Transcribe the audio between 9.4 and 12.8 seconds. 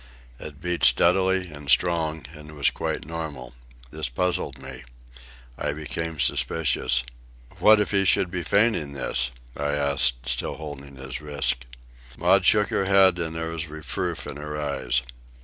I asked, still holding his wrist. Maud shook